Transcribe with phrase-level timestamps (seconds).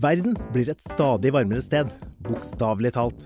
[0.00, 1.90] Verden blir et stadig varmere sted,
[2.24, 3.24] bokstavelig talt.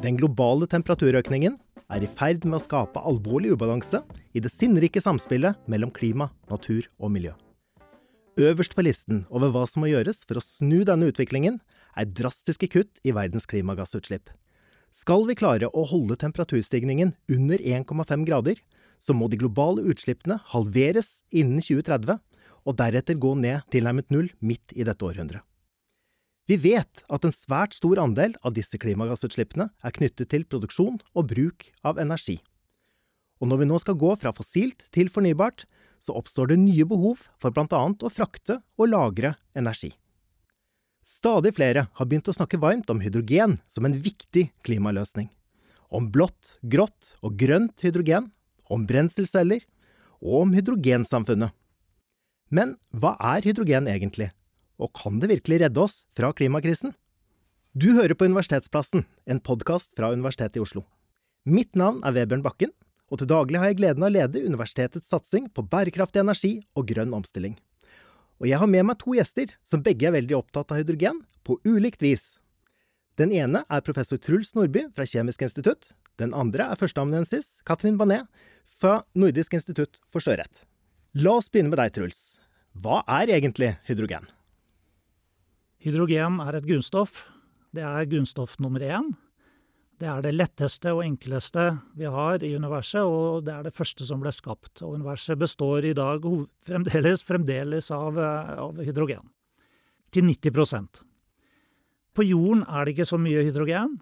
[0.00, 1.58] Den globale temperaturøkningen
[1.92, 4.00] er i ferd med å skape alvorlig ubalanse
[4.32, 7.34] i det sinnrike samspillet mellom klima, natur og miljø.
[8.40, 11.60] Øverst på listen over hva som må gjøres for å snu denne utviklingen,
[11.92, 14.32] er drastiske kutt i verdens klimagassutslipp.
[14.96, 18.60] Skal vi klare å holde temperaturstigningen under 1,5 grader,
[18.96, 22.16] så må de globale utslippene halveres innen 2030,
[22.64, 25.44] og deretter gå ned tilnærmet null midt i dette århundret.
[26.44, 31.30] Vi vet at en svært stor andel av disse klimagassutslippene er knyttet til produksjon og
[31.30, 32.36] bruk av energi.
[33.40, 35.64] Og når vi nå skal gå fra fossilt til fornybart,
[36.04, 37.80] så oppstår det nye behov for bl.a.
[37.80, 39.94] å frakte og lagre energi.
[41.04, 45.30] Stadig flere har begynt å snakke varmt om hydrogen som en viktig klimaløsning.
[45.88, 48.30] Om blått, grått og grønt hydrogen,
[48.72, 49.64] om brenselceller
[50.24, 51.52] og om hydrogensamfunnet.
[52.52, 54.30] Men hva er hydrogen egentlig?
[54.82, 56.94] Og kan det virkelig redde oss fra klimakrisen?
[57.74, 60.84] Du hører på Universitetsplassen, en podkast fra Universitetet i Oslo.
[61.44, 62.72] Mitt navn er Vebjørn Bakken,
[63.10, 66.88] og til daglig har jeg gleden av å lede universitetets satsing på bærekraftig energi og
[66.90, 67.56] grønn omstilling.
[68.42, 71.58] Og jeg har med meg to gjester som begge er veldig opptatt av hydrogen, på
[71.68, 72.38] ulikt vis.
[73.20, 75.90] Den ene er professor Truls Nordby fra Kjemisk institutt.
[76.18, 78.26] Den andre er førsteamanuensis Katrin Banet
[78.80, 80.64] fra Nordisk institutt for sjørett.
[81.14, 82.24] La oss begynne med deg, Truls.
[82.74, 84.26] Hva er egentlig hydrogen?
[85.84, 87.26] Hydrogen er et grunnstoff.
[87.74, 89.10] Det er grunnstoff nummer én.
[90.00, 91.66] Det er det letteste og enkleste
[91.98, 94.80] vi har i universet, og det er det første som ble skapt.
[94.80, 96.24] Og universet består i dag
[96.64, 99.28] fremdeles, fremdeles av, av hydrogen.
[100.14, 101.02] Til 90%
[102.14, 103.98] På jorden er det ikke så mye hydrogen.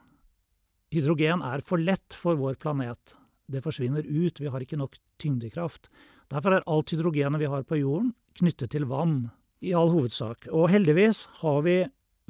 [0.94, 3.16] Hydrogen er for lett for vår planet.
[3.50, 5.90] Det forsvinner ut, vi har ikke nok tyngdekraft.
[6.30, 9.32] Derfor er alt hydrogenet vi har på jorden, knyttet til vann
[9.62, 10.48] i all hovedsak.
[10.50, 11.78] Og heldigvis har vi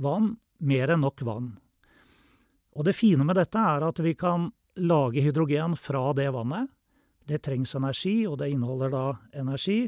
[0.03, 1.49] vann, mer enn nok vann.
[2.77, 6.69] Og det fine med dette er at vi kan lage hydrogen fra det vannet.
[7.29, 9.07] Det trengs energi, og det inneholder da
[9.41, 9.87] energi.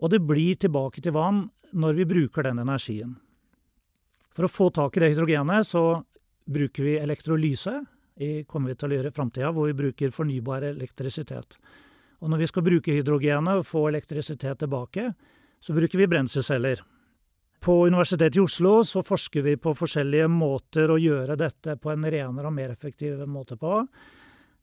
[0.00, 3.16] Og det blir tilbake til vann når vi bruker den energien.
[4.34, 5.84] For å få tak i det hydrogenet så
[6.50, 7.80] bruker vi elektrolyse,
[8.20, 11.56] i kommer vi til å gjøre i framtida, hvor vi bruker fornybar elektrisitet.
[12.20, 15.06] Og når vi skal bruke hydrogenet og få elektrisitet tilbake,
[15.60, 16.82] så bruker vi brenselceller.
[17.60, 22.06] På Universitetet i Oslo så forsker vi på forskjellige måter å gjøre dette på en
[22.08, 23.82] renere og mer effektiv måte på.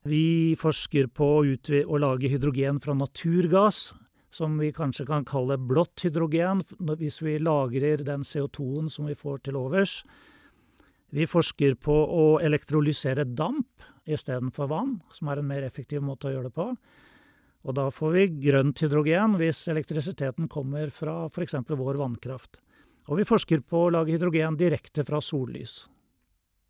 [0.07, 3.91] Vi forsker på å, lage hydrogen fra naturgass,
[4.34, 9.46] som vi kanskje kan kalle blått hydrogen, hvis vi lagrer den CO2-en som vi får
[9.46, 10.00] til overs.
[11.13, 16.34] Vi forsker på å elektrolysere damp istedenfor vann, som er en mer effektiv måte å
[16.34, 16.72] gjøre det på.
[17.67, 21.57] Og da får vi grønt hydrogen hvis elektrisiteten kommer fra f.eks.
[21.67, 22.61] vår vannkraft.
[23.11, 25.85] Og vi forsker på å lage hydrogen direkte fra sollys.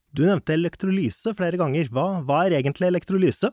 [0.10, 1.92] Du nevnte elektrolyse flere ganger.
[1.94, 3.52] Hva, hva er egentlig elektrolyse?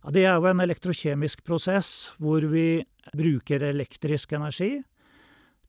[0.00, 2.82] Ja, det er jo en elektrokjemisk prosess hvor vi
[3.14, 4.80] bruker elektrisk energi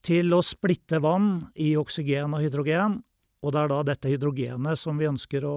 [0.05, 3.01] til å splitte vann i oksygen og hydrogen
[3.41, 5.55] og det er da dette hydrogenet som vi ønsker å,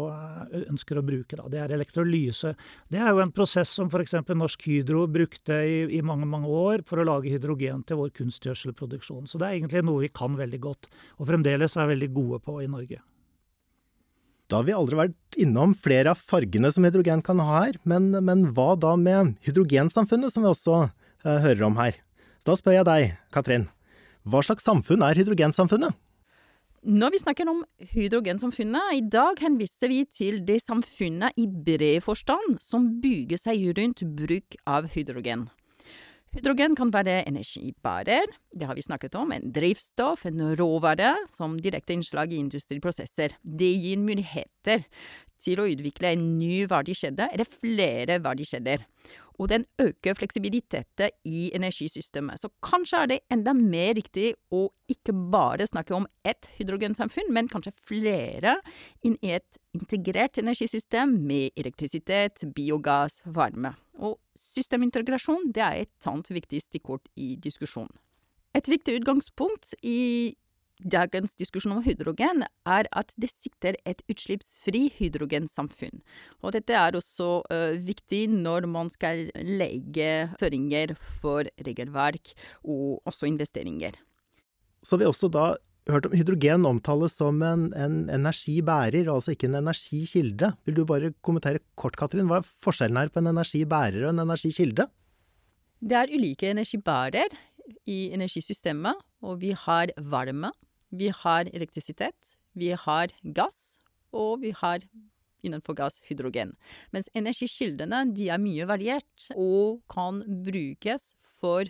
[0.73, 1.37] ønsker å bruke.
[1.37, 1.49] Da.
[1.53, 2.55] Det er elektrolyse.
[2.89, 4.17] Det er jo en prosess som f.eks.
[4.33, 9.27] Norsk Hydro brukte i, i, mange mange år for å lage hydrogen til vår kunstgjødselproduksjon.
[9.29, 10.89] Så det er egentlig noe vi kan veldig godt,
[11.21, 13.03] og fremdeles er veldig gode på i Norge.
[14.49, 18.11] Da har vi aldri vært innom flere av fargene som hydrogen kan ha her, men,
[18.25, 22.01] men hva da med hydrogensamfunnet, som vi også uh, hører om her?
[22.41, 23.69] Så da spør jeg deg, Katrin.
[24.25, 25.97] Hva slags samfunn er hydrogensamfunnet?
[26.85, 27.63] Når vi snakker om
[27.95, 34.03] hydrogensamfunnet, i dag henviser vi til det samfunnet i bred forstand som bygger seg rundt
[34.19, 35.47] bruk av hydrogen.
[36.35, 41.97] Hydrogen kan være energibærer, det har vi snakket om, en drivstoff, en råvare, som direkte
[41.97, 43.39] innslag i industriprosesser.
[43.41, 44.85] Det gir muligheter
[45.41, 48.85] til å utvikle en ny verdikjede, eller flere verdikjeder
[49.39, 52.41] og den øker fleksibiliteten i energisystemet.
[52.41, 57.51] Så kanskje er det enda mer riktig å ikke bare snakke om ett hydrogensamfunn, men
[57.51, 58.59] kanskje flere
[59.03, 63.75] inn i et integrert energisystem med elektrisitet, biogass, varme.
[63.99, 67.95] Og systemintegrasjon det er et annet viktig stikkord i diskusjonen.
[68.55, 70.35] Et viktig utgangspunkt i
[70.83, 76.03] dagens diskusjon om hydrogen, er at det sikter et utslippsfri hydrogensamfunn.
[76.43, 83.31] Og dette er også uh, viktig når man skal legge føringer for regelverk og også
[83.31, 83.95] investeringer.
[84.85, 85.55] Så har vi også da
[85.91, 90.53] hørt om hydrogen omtales som en, en energibærer, altså ikke en energikilde.
[90.65, 94.25] Vil du bare kommentere kort, Katrin, hva er forskjellen her på en energibærer og en
[94.25, 94.89] energikilde?
[95.85, 97.35] Det er ulike energibærer
[97.87, 100.53] i energisystemet, og vi har varme,
[100.95, 102.15] Vi har elektrisitet,
[102.55, 103.81] vi har gass,
[104.13, 104.79] og vi har
[105.43, 106.55] innenfor gass hydrogen.
[106.93, 111.67] Mens energikildene de er mye variert og kan brukes for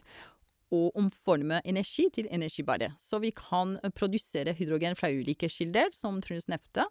[0.75, 2.93] å omforme energi til energibare.
[3.01, 6.87] Så vi kan produsere hydrogen fra ulike kilder, som Truls nevnte.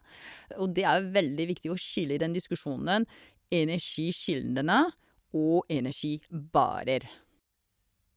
[0.58, 3.06] Og det er veldig viktig å skille i den diskusjonen
[3.54, 4.80] energikildene
[5.34, 7.04] og energibarer.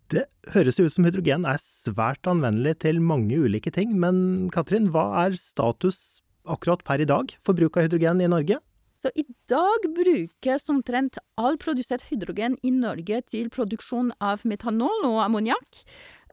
[0.07, 0.23] Det
[0.53, 5.35] høres ut som hydrogen er svært anvendelig til mange ulike ting, men Katrin, hva er
[5.35, 8.61] status akkurat per i dag for bruk av hydrogen i Norge?
[8.97, 15.19] Så i dag brukes omtrent all produsert hydrogen i Norge til produksjon av metanol og
[15.25, 15.83] ammoniakk.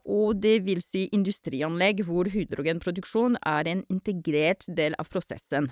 [0.05, 5.71] Og det vil si industrianlegg hvor hydrogenproduksjon er en integrert del av prosessen.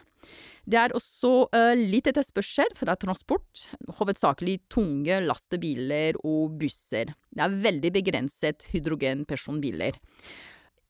[0.66, 3.66] Det er også uh, litt etterspørsel fra transport,
[4.00, 7.12] hovedsakelig tunge lastebiler og busser.
[7.30, 10.00] Det er veldig begrenset hydrogenpersonbiler.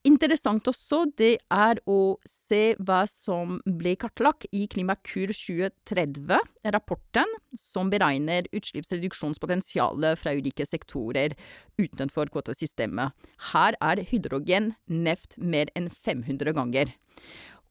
[0.04, 6.42] Interessant også det er å se hva som ble kartlagt i Klimakur 2030,
[6.74, 11.32] rapporten som beregner utslippsreduksjonspotensialet fra ulike sektorer
[11.80, 13.16] utenfor kvotesystemet.
[13.54, 16.92] Her er hydrogen nevnt mer enn 500 ganger.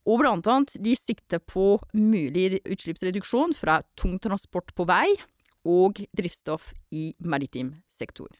[0.10, 5.12] Og blant annet de sikter på mulig utslippsreduksjon fra tung transport på vei
[5.70, 8.34] og drivstoff i maritim sektor.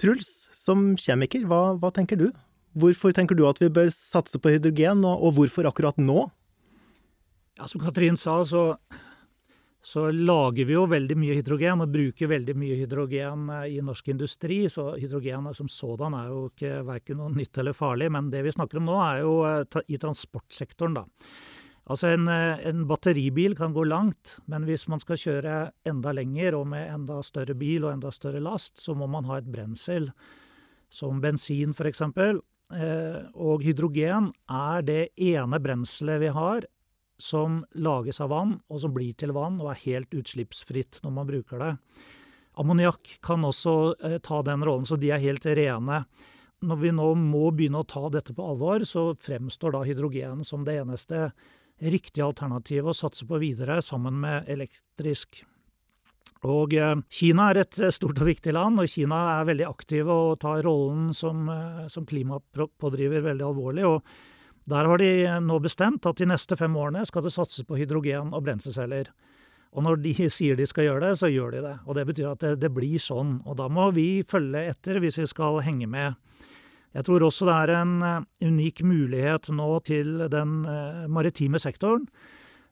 [0.00, 2.30] Truls, som kjemiker, hva, hva tenker du?
[2.72, 6.24] Hvorfor tenker du at vi bør satse på hydrogen, og, hvorfor akkurat nå?
[7.58, 8.62] Ja, som Katrin sa, så,
[9.84, 14.08] så, lager vi jo veldig mye hydrogen, og bruker veldig mye hydrogen eh, i norsk
[14.14, 14.62] industri.
[14.72, 18.54] Så hydrogen som sådan er jo ikke verken noe nytt eller farlig, men det vi
[18.56, 21.04] snakker om nå er jo eh, i transportsektoren, da.
[21.92, 25.56] Altså en, eh, en, batteribil kan gå langt, men hvis man skal kjøre
[25.88, 29.40] enda lenger og med enda større bil og enda større last, så må man ha
[29.40, 30.08] et brensel
[30.92, 32.04] som bensin f.eks.
[32.70, 36.66] Eh, og hydrogen er det ene brenselet vi har
[37.22, 41.28] som lages av vann, og som blir til vann og er helt utslippsfritt når man
[41.28, 41.72] bruker det.
[42.60, 46.02] Ammoniakk kan også eh, ta den rollen, så de er helt rene.
[46.62, 50.66] Når vi nå må begynne å ta dette på alvor, så fremstår da hydrogen som
[50.66, 51.30] det eneste
[51.82, 55.42] riktige alternativet å satse på videre, sammen med elektrisk
[56.42, 60.10] og eh, Kina er et eh, stort og viktig land, og Kina er veldig aktive
[60.10, 63.86] og tar rollen som, eh, som klimapådriver veldig alvorlig.
[63.86, 64.02] og
[64.66, 68.34] Der har de nå bestemt at de neste fem årene skal det satses på hydrogen
[68.34, 69.12] og brenselceller.
[69.72, 71.76] Og når de sier de skal gjøre det, så gjør de det.
[71.86, 73.38] Og det betyr at det, det blir sånn.
[73.46, 76.18] Og da må vi følge etter hvis vi skal henge med.
[76.92, 80.58] Jeg tror også det er en unik mulighet nå til den
[81.08, 82.04] maritime sektoren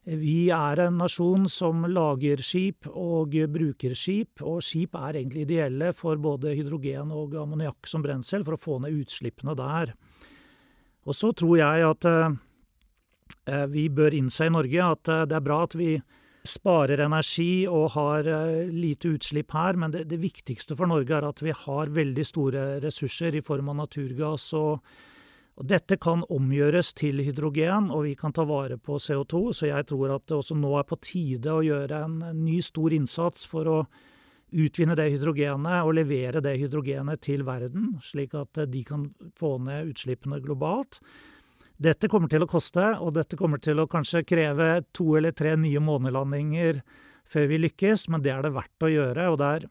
[0.05, 5.93] vi er en nasjon som lager skip og bruker skip, og skip er egentlig ideelle
[5.97, 9.93] for både hydrogen og ammoniakk som brensel, for å få ned utslippene der.
[11.05, 15.45] Og så tror jeg at eh, vi bør innse i Norge at eh, det er
[15.45, 15.93] bra at vi
[16.49, 21.29] sparer energi og har eh, lite utslipp her, men det, det viktigste for Norge er
[21.29, 24.81] at vi har veldig store ressurser i form av naturgass og
[25.61, 29.85] og dette kan omgjøres til hydrogen, og vi kan ta vare på CO2, så jeg
[29.91, 33.69] tror at det også nå er på tide å gjøre en ny stor innsats for
[33.69, 33.81] å
[34.57, 39.05] utvinne det hydrogenet og levere det hydrogenet til verden, slik at de kan
[39.37, 41.03] få ned utslippene globalt.
[41.77, 45.59] Dette kommer til å koste, og dette kommer til å kanskje kreve to eller tre
[45.61, 46.81] nye månelandinger
[47.31, 49.29] før vi lykkes, men det er det verdt å gjøre.
[49.29, 49.71] Og det er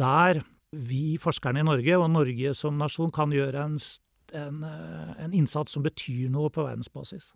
[0.00, 3.98] der vi forskerne i Norge, og Norge som nasjon, kan gjøre en en,
[4.36, 7.32] eh, en innsats som betyr noe på verdensbasis.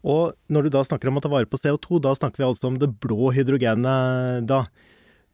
[0.00, 2.70] Og når du da snakker om å ta vare på CO2, da snakker vi altså
[2.70, 4.64] om det blå hydrogenet da.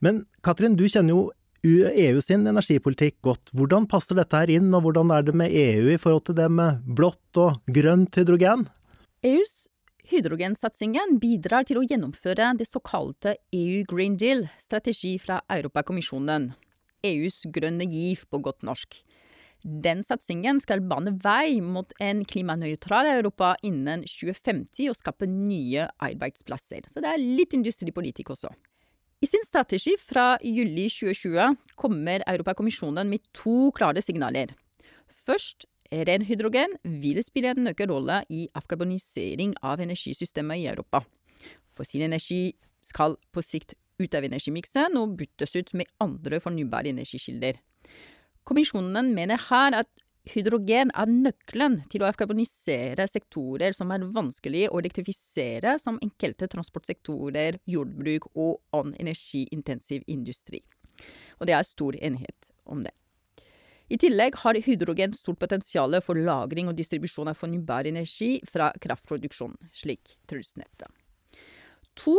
[0.03, 1.29] Men Katrin, du kjenner jo
[1.67, 3.51] EU sin energipolitikk godt.
[3.57, 6.51] Hvordan passer dette her inn, og hvordan er det med EU i forhold til det
[6.53, 8.67] med blått og grønt hydrogen?
[9.27, 9.67] EUs
[10.07, 16.53] hydrogensatsingen bidrar til å gjennomføre det såkalte EU Green Deal, strategi fra Europakommisjonen.
[17.07, 18.95] EUs grønne giv på godt norsk.
[19.65, 26.87] Den satsingen skal bane vei mot en klimanøytral Europa innen 2050 og skape nye arbeidsplasser.
[26.91, 28.53] Så det er litt industripolitikk også.
[29.25, 34.53] I sin strategi fra juli 2020 kommer Europakommisjonen med to klare signaler.
[35.27, 41.01] Først, ren hydrogen vil spille en nøkkelrolle i avkarbonisering av energisystemet i Europa.
[41.77, 42.53] Fossil energi
[42.85, 47.57] skal på sikt ut av energimiksen og byttes ut med andre fornybare energikilder.
[48.47, 49.89] Kommisjonen mener her at
[50.31, 57.61] hydrogen er nøkkelen til å avkarbonisere sektorer som er vanskelig å elektrifisere, som enkelte transportsektorer,
[57.67, 60.63] jordbruk og annen energiintensiv industri.
[61.41, 62.95] Og det er stor enighet om det.
[63.87, 69.55] I tillegg har hydrogen stort potensial for lagring og distribusjon av fornybar energi fra kraftproduksjon,
[69.71, 70.91] slik Truls nevnte.
[72.03, 72.17] To,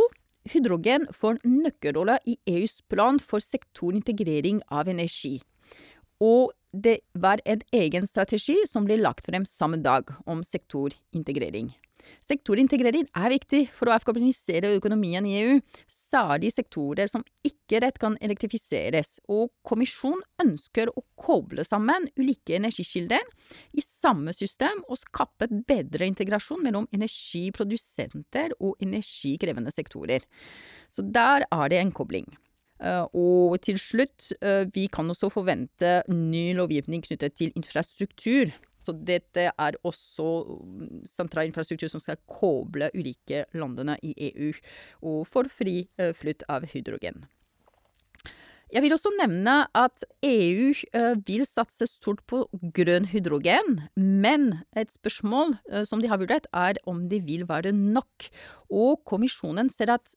[0.48, 5.36] hydrogen får nøkkelrolle i EUs plan for sektorintegrering av energi.
[6.24, 11.72] Og det var en egen strategi som ble lagt frem samme dag om sektorintegrering.
[12.28, 15.58] Sektorintegrering er viktig for å afghanisere økonomien i EU,
[15.90, 23.24] særlig sektorer som ikke rett kan elektrifiseres, og kommisjonen ønsker å koble sammen ulike energikilder
[23.76, 30.24] i samme system og skape bedre integrasjon mellom energiprodusenter og energikrevende sektorer.
[30.88, 32.28] Så der er det en kobling.
[32.78, 38.54] Uh, og til slutt, uh, vi kan også forvente ny lovgivning knyttet til infrastruktur
[38.88, 44.52] så dette er også mm, sentral infrastruktur som skal koble ulike landene i EU,
[45.04, 47.26] og for fri eh, flytt av hydrogen.
[48.68, 52.42] Jeg vil også nevne at EU eh, vil satse stort på
[52.76, 57.72] grønn hydrogen, men et spørsmål eh, som de har vurdert, er om det vil være
[57.76, 58.28] nok.
[58.68, 60.16] Og kommisjonen ser at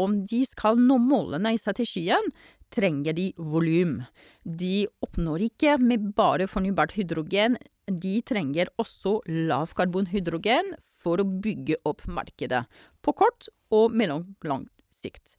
[0.00, 2.32] om de skal nå målene i strategien,
[2.70, 4.00] trenger de volum.
[4.44, 7.58] De oppnår ikke med bare fornybart hydrogen
[7.90, 12.62] de trenger også lavkarbonhydrogen for å bygge opp markedet,
[13.02, 15.36] på kort og mellomlang sikt.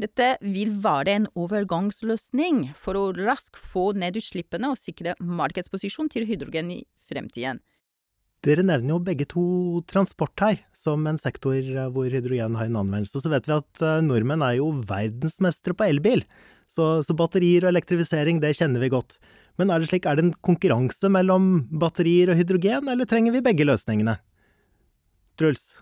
[0.00, 6.24] Dette vil være en overgangsløsning for å raskt få ned utslippene og sikre markedsposisjon til
[6.28, 7.60] hydrogen i fremtiden.
[8.46, 9.42] Dere nevner jo begge to
[9.90, 11.58] transport her, som en sektor
[11.92, 13.20] hvor hydrogen har en anvendelse.
[13.20, 16.24] Så vet vi at eh, nordmenn er jo verdensmestere på elbil.
[16.70, 19.18] Så, så, batterier og elektrifisering, det kjenner vi godt.
[19.60, 23.44] Men er det slik, er det en konkurranse mellom batterier og hydrogen, eller trenger vi
[23.44, 24.16] begge løsningene?
[25.40, 25.72] Truls?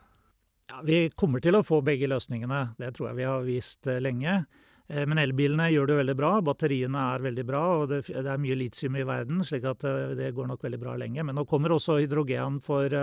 [0.73, 4.03] Ja, vi kommer til å få begge løsningene, det tror jeg vi har vist eh,
[4.03, 4.41] lenge.
[4.89, 8.43] Eh, men elbilene gjør det veldig bra, batteriene er veldig bra, og det, det er
[8.43, 11.25] mye litium i verden, slik at eh, det går nok veldig bra lenge.
[11.25, 12.95] Men nå kommer også hydrogen for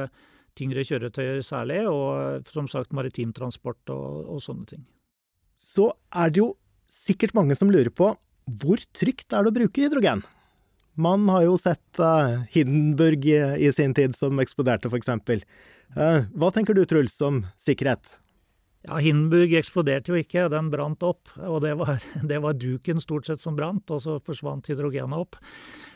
[0.55, 4.85] tyngre kjøretøyer særlig, og som sagt maritimtransport og, og sånne ting.
[5.59, 6.53] Så er det jo
[6.91, 8.13] sikkert mange som lurer på
[8.45, 10.21] hvor trygt er det å bruke hydrogen?
[10.95, 15.09] Man har jo sett uh, Hindenburg i, i, sin tid som eksploderte, f.eks.
[15.95, 18.13] Uh, hva tenker du, Truls, om sikkerhet?
[18.85, 21.31] Ja, Hindenburg eksploderte jo ikke, den brant opp.
[21.41, 25.39] Og det var, det var duken stort sett som brant, og så forsvant hydrogenet opp.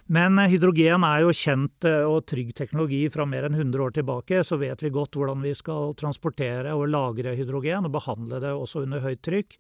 [0.10, 3.94] Men uh, hydrogen er jo kjent uh, og trygg teknologi fra mer enn 100 år
[4.00, 4.42] tilbake.
[4.46, 8.88] Så vet vi godt hvordan vi skal transportere og lagre hydrogen, og behandle det også
[8.88, 9.60] under høyt trykk.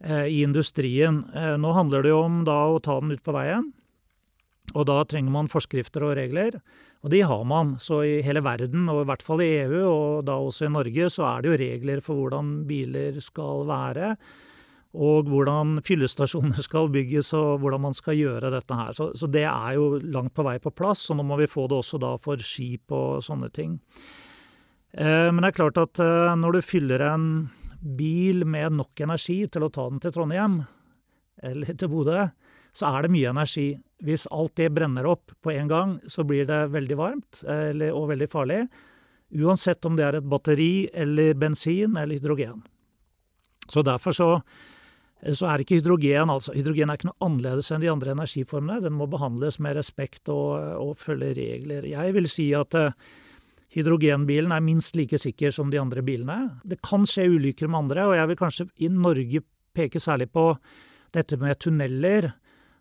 [0.00, 1.24] Eh, i industrien.
[1.34, 3.66] Eh, nå handler det jo om da å ta den ut på veien.
[4.72, 6.56] Og da trenger man forskrifter og regler,
[7.00, 7.74] og de har man.
[7.80, 11.08] Så i hele verden, og i hvert fall i EU, og da også i Norge,
[11.12, 14.14] så er det jo regler for hvordan biler skal være.
[15.00, 18.92] Og hvordan fyllestasjoner skal bygges, og hvordan man skal gjøre dette her.
[18.96, 21.68] Så, så, det er jo langt på vei på plass, og nå må vi få
[21.70, 23.78] det også da for skip og sånne ting.
[24.92, 27.30] Eh, men det er klart at eh, når du fyller en
[27.80, 30.60] bil med nok energi til å ta den til Trondheim,
[31.40, 32.26] eller til Bodø,
[32.76, 33.68] så er det mye energi.
[34.04, 38.10] Hvis alt det brenner opp på en gang, så blir det veldig varmt eller, og
[38.12, 38.64] veldig farlig.
[39.30, 42.62] Uansett om det er et batteri eller bensin eller hydrogen.
[43.70, 44.28] Så derfor så,
[45.22, 48.80] så er ikke hydrogen altså Hydrogen er ikke noe annerledes enn de andre energiformene.
[48.82, 51.86] Den må behandles med respekt og, og følge regler.
[51.86, 52.90] Jeg vil si at uh,
[53.70, 56.56] Hydrogenbilen er minst like sikker som de andre bilene.
[56.66, 59.44] Det kan skje ulykker med andre, og jeg vil kanskje i Norge
[59.76, 60.50] peke særlig på
[61.14, 62.32] dette med tunneler.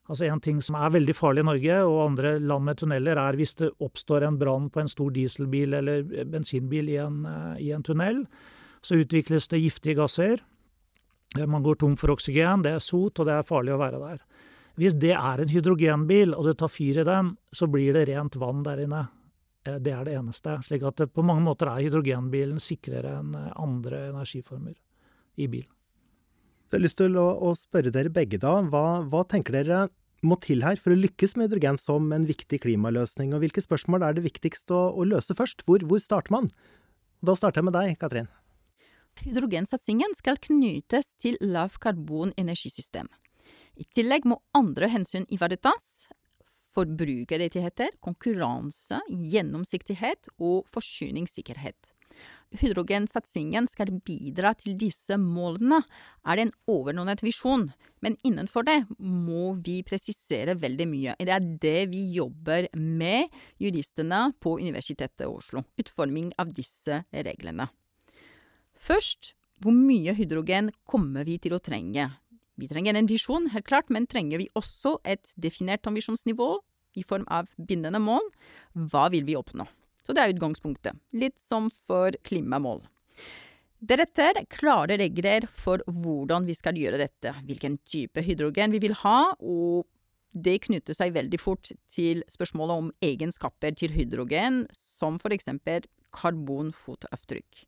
[0.10, 3.38] Altså En ting som er veldig farlig i Norge og andre land med tunneler, er
[3.38, 7.72] hvis det oppstår en brann på en stor dieselbil eller bensinbil i en, eh, i
[7.72, 8.24] en tunnel.
[8.82, 10.42] Så utvikles det giftige gasser.
[11.38, 14.20] Man går tom for oksygen, det er sot, og det er farlig å være der.
[14.80, 18.38] Hvis det er en hydrogenbil, og det tar fyr i den, så blir det rent
[18.40, 19.08] vann der inne.
[19.66, 20.58] Eh, det er det eneste.
[20.66, 24.74] Slik at på mange måter er hydrogenbilen sikrere enn eh, andre energiformer
[25.38, 25.68] i bil.
[26.70, 29.88] Så jeg har lyst til å, å spørre dere begge da, hva, hva, tenker dere
[30.22, 34.06] må til her for å lykkes med hydrogen som en viktig klimaløsning, og hvilke spørsmål
[34.06, 35.66] er det viktigst å, å løse først?
[35.66, 36.52] Hvor, hvor, starter man?
[37.26, 38.30] Da starter jeg med deg, Katrin.
[39.24, 43.10] Hydrogensatsingen skal knyttes til lavkarbonenergisystem.
[43.82, 46.06] I tillegg må andre hensyn ivaretas,
[46.78, 51.96] forbrukerrettigheter, konkurranse, gjennomsiktighet og forsyningssikkerhet.
[52.60, 55.84] Hydrogensatsingen skal bidra til disse målene,
[56.26, 57.68] er det en overordnet visjon,
[58.02, 61.18] men innenfor det må vi presisere veldig mye.
[61.20, 63.30] Det er det vi jobber med,
[63.62, 65.64] juristene på Universitetet i Oslo.
[65.78, 67.70] Utforming av disse reglene.
[68.80, 72.08] Først, hvor mye hydrogen kommer vi til å trenge?
[72.60, 76.56] Vi trenger en visjon, helt klart, men trenger vi også et definert ambisjonsnivå
[76.98, 78.26] i form av bindende mål,
[78.90, 79.68] hva vil vi oppnå?
[80.10, 80.98] Så det er utgangspunktet.
[81.14, 82.80] Litt som for klimamål.
[83.78, 89.36] Deretter klare regler for hvordan vi skal gjøre dette, hvilken type hydrogen vi vil ha,
[89.38, 89.86] og
[90.34, 95.86] det knytter seg veldig fort til spørsmålet om egenskaper til hydrogen, som for eksempel
[96.18, 97.68] karbonfotavtrykk.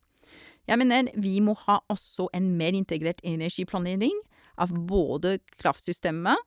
[0.66, 4.18] Jeg mener vi må ha også en mer integrert energiplanering
[4.58, 6.42] av både kraftsystemet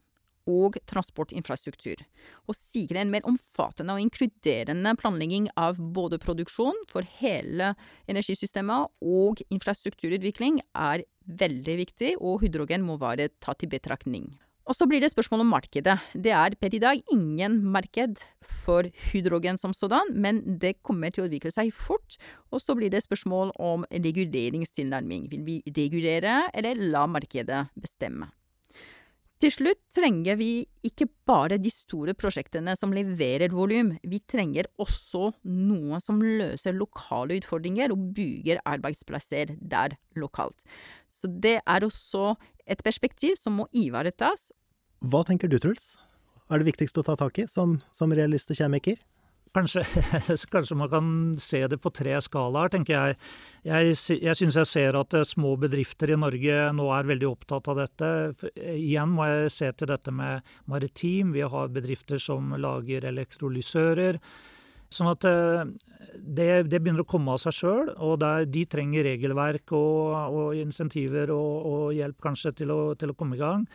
[0.50, 2.02] og transportinfrastruktur,
[2.48, 7.72] og sikre en mer omfattende og inkluderende planlegging av både produksjon for hele
[8.10, 14.34] energisystemet og infrastrukturutvikling er veldig viktig, og hydrogen må være tatt i betraktning.
[14.64, 15.98] Og så blir det spørsmål om markedet.
[16.16, 18.22] Det er per i dag ingen marked
[18.64, 22.16] for hydrogen som sådan, men det kommer til å utvikle seg fort.
[22.48, 25.28] Og så blir det spørsmål om reguleringstilnærming.
[25.32, 28.30] Vil vi regulere, eller la markedet bestemme?
[29.42, 35.32] Til slutt trenger vi ikke bare de store prosjektene som leverer volum, vi trenger også
[35.50, 40.62] noe som løser lokale utfordringer og bygger arbeidsplasser der lokalt.
[41.10, 44.52] Så det er også et perspektiv som må ivaretas.
[45.04, 45.96] Hva tenker du, Truls?
[46.48, 49.00] Er det viktigste å ta tak i som, som realist og kjemiker?
[49.54, 49.84] Kanskje,
[50.52, 51.08] kanskje, man kan
[51.38, 53.18] se det på tre skalaer, tenker jeg.
[53.64, 57.70] Jeg, jeg syns jeg ser at eh, små bedrifter i Norge nå er veldig opptatt
[57.70, 58.08] av dette.
[58.58, 61.30] Eh, igjen må jeg se til dette med maritim.
[61.36, 64.18] Vi har bedrifter som lager elektrolysører.
[64.92, 65.62] Sånn at eh,
[66.18, 70.58] det, det begynner å komme av seg sjøl, og der, de trenger regelverk og, og
[70.58, 73.68] insentiver og, og, hjelp kanskje til å, til å komme i gang.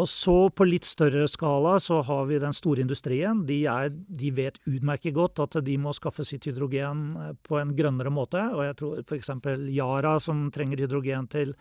[0.00, 3.42] Og så på litt større skala så har vi den store industrien.
[3.48, 7.74] De, er, de, vet utmerket godt at de må skaffe sitt hydrogen eh, på en
[7.76, 8.40] grønnere måte.
[8.56, 9.32] Og jeg tror f.eks.
[9.68, 11.52] Yara, som trenger hydrogen til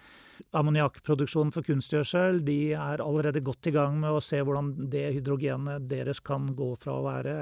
[0.57, 5.89] ammoniakkproduksjon for kunstgjødsel, de er allerede godt i gang med å se hvordan det hydrogenet
[5.91, 7.35] deres kan gå fra å være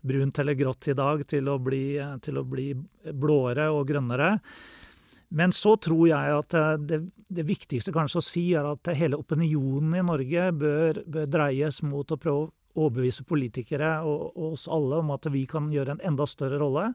[0.00, 1.84] brunt eller grått i dag til å bli,
[2.24, 2.72] til å bli
[3.14, 4.34] blåere og grønnere.
[5.30, 9.20] Men så tror jeg at eh, det, det, viktigste kanskje å si er at hele
[9.20, 14.66] opinionen i Norge bør, bør dreies mot å prøve å overbevise politikere og, og, oss
[14.70, 16.88] alle om at vi kan gjøre en enda større rolle.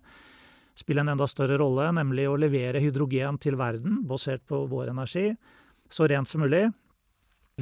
[0.75, 5.29] Spille en enda større rolle, nemlig å levere hydrogen til verden basert på vår energi,
[5.87, 6.65] så rent som mulig.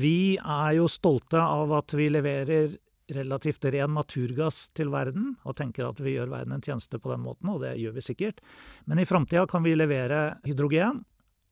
[0.01, 2.73] Vi er jo stolte av at vi leverer
[3.15, 7.23] relativt ren naturgass til verden, og tenker at vi gjør verden en tjeneste på den
[7.25, 8.43] måten, og det gjør vi sikkert.
[8.89, 11.03] Men i framtida kan vi levere hydrogen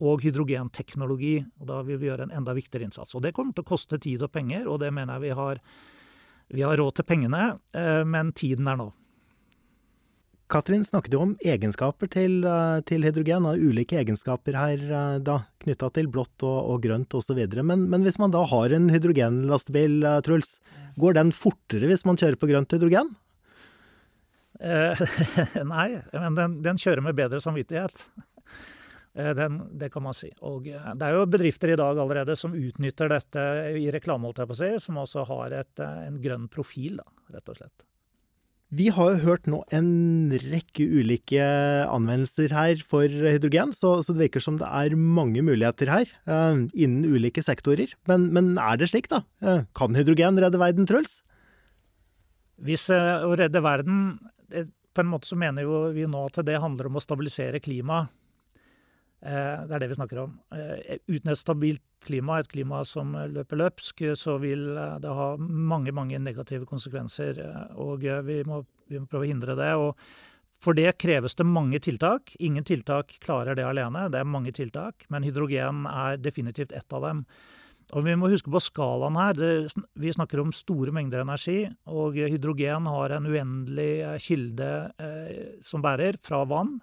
[0.01, 3.13] og hydrogenteknologi, og da vil vi gjøre en enda viktigere innsats.
[3.15, 5.61] Og det kommer til å koste tid og penger, og det mener jeg vi har,
[6.51, 7.43] vi har råd til pengene,
[7.77, 8.89] eh, men tiden er nå.
[10.51, 15.37] Katrin snakket jo om egenskaper til, eh, til hydrogen, og ulike egenskaper her eh, da,
[15.63, 17.39] knytta til blått og, og grønt osv.
[17.63, 20.57] Men, men hvis man da har en hydrogenlastebil, eh, Truls,
[20.99, 23.13] går den fortere hvis man kjører på grønt hydrogen?
[24.59, 25.05] Eh,
[25.73, 25.87] nei,
[26.17, 28.05] men den, den, kjører med bedre samvittighet.
[29.11, 30.29] Den, det kan man si.
[30.47, 33.43] Og det er jo bedrifter i dag allerede som utnytter dette
[33.75, 37.59] i reklame, holdt på å som også har et, en grønn profil, da, rett og
[37.59, 37.90] slett.
[38.71, 41.43] Vi har jo hørt nå en rekke ulike
[41.91, 46.55] anvendelser her for hydrogen, så, så det virker som det er mange muligheter her uh,
[46.71, 47.91] innen ulike sektorer.
[48.07, 49.25] Men, men, er det slik, da?
[49.43, 51.19] Uh, kan hydrogen redde verden, Truls?
[52.63, 54.21] Hvis uh, å redde verden
[54.93, 58.11] På en måte så mener jo vi nå at det handler om å stabilisere klimaet.
[59.21, 60.33] Eh, det er det vi snakker om.
[60.55, 65.29] Eh, uten et stabilt klima, et klima som løper løpsk, så vil eh, det ha
[65.37, 67.39] mange, mange negative konsekvenser.
[67.77, 69.71] Og vi må, vi må prøve å hindre det.
[69.77, 69.95] og
[70.61, 72.35] for det kreves det mange tiltak.
[72.37, 74.05] Ingen tiltak klarer det alene.
[74.13, 77.23] Det er mange tiltak, men hydrogen er definitivt ett av dem.
[77.97, 79.33] Og Vi må huske på skalaen her.
[79.33, 84.69] Det, vi snakker om store mengder energi, og hydrogen har en uendelig kilde
[85.01, 86.77] eh, som bærer fra vann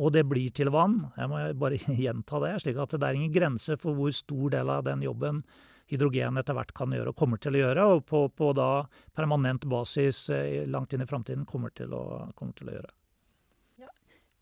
[0.00, 1.02] og det blir til vann.
[1.18, 2.54] Jeg må bare gjenta det.
[2.64, 5.42] slik at det er ingen grense for hvor stor del av den jobben
[5.90, 8.86] hydrogen etter hvert kan gjøre og kommer til å gjøre, og på, på da
[9.16, 12.92] permanent basis eh, langt inn i framtiden kommer, kommer, til å gjøre.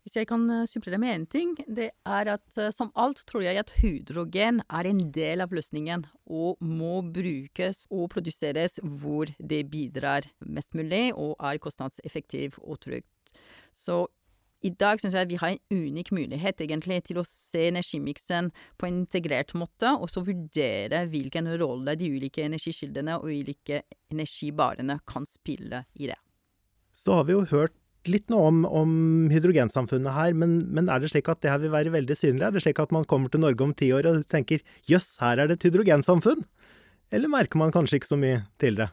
[0.05, 3.43] Hvis jeg kan eh, supplere med én ting, det er at eh, som alt tror
[3.45, 9.65] jeg at hydrogen er en del av løsningen, og må brukes og produseres hvor det
[9.73, 13.33] bidrar mest mulig og er kostnadseffektiv og trygt.
[13.75, 14.07] Så
[14.65, 18.87] i dag syns jeg vi har en unik mulighet egentlig til å se energimiksen på
[18.87, 25.27] en integrert måte, og så vurdere hvilken rolle de ulike energikildene og ulike energibarene kan
[25.29, 26.19] spille i det.
[26.99, 27.75] Så har vi jo hørt
[28.09, 28.91] litt nå om, om
[29.31, 32.45] hydrogensamfunnet her, men, men, er det slik at det her vil være veldig synlig?
[32.47, 35.39] Er det slik at man kommer til Norge om ti år og tenker jøss, her
[35.39, 36.43] er det et hydrogensamfunn?
[37.15, 38.91] Eller merker man kanskje ikke så mye til det?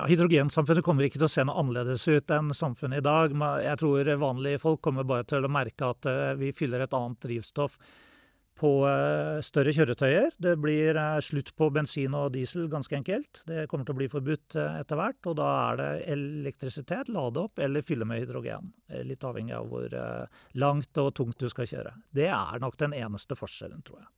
[0.00, 3.34] Ja, Hydrogensamfunnet kommer ikke til å se noe annerledes ut enn samfunnet i dag.
[3.60, 7.20] Jeg tror vanlige folk kommer bare til å merke at eh, vi fyller et annet
[7.20, 7.76] drivstoff
[8.56, 10.32] på eh, større kjøretøyer.
[10.40, 13.42] Det blir eh, slutt på bensin og diesel, ganske enkelt.
[13.44, 15.20] Det kommer til å bli forbudt etter hvert.
[15.28, 18.72] Og da er det elektrisitet, lade opp eller fylle med hydrogen.
[19.04, 20.00] Litt avhengig av hvor
[20.56, 21.98] langt og tungt du skal kjøre.
[22.16, 24.12] Det er nok den eneste forskjellen, tror jeg.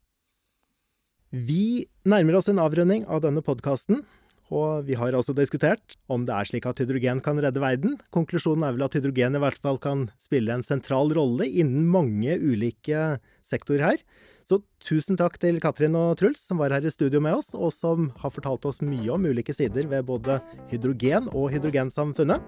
[1.34, 4.04] Vi nærmer oss en avrunding av denne podkasten.
[4.52, 7.96] Og vi har også diskutert om det er slik at hydrogen kan redde verden.
[8.12, 12.36] Konklusjonen er vel at hydrogen i hvert fall kan spille en sentral rolle innen mange
[12.36, 14.04] ulike sektorer her.
[14.44, 17.72] Så tusen takk til Katrin og Truls som var her i studio med oss, og
[17.72, 20.36] som har fortalt oss mye om ulike sider ved både
[20.68, 22.44] hydrogen og hydrogensamfunnet.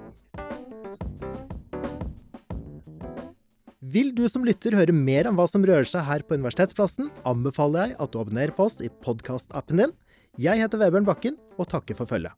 [3.97, 7.93] Vil du som lytter høre mer om hva som rører seg her på Universitetsplassen, anbefaler
[7.93, 9.95] jeg at du abonnerer på oss i podkastappen din.
[10.37, 12.35] Jeg heter Vebjørn Bakken og takker for følget.